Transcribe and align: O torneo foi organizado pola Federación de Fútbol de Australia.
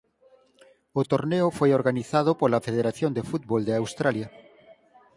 O 0.99 1.01
torneo 1.11 1.47
foi 1.57 1.69
organizado 1.79 2.31
pola 2.41 2.63
Federación 2.67 3.11
de 3.13 3.23
Fútbol 3.29 3.61
de 3.67 3.73
Australia. 3.81 4.27